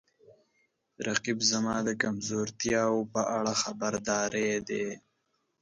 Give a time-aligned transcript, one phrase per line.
[1.05, 4.87] رقیب زما د کمزورتیاو په اړه خبرداری دی